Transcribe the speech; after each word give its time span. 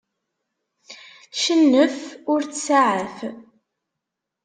Cennef, 1.43 1.99
ur 2.31 2.39
ttsaɛaf. 2.43 3.17